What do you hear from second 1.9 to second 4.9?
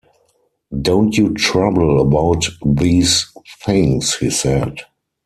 about these things,” he said.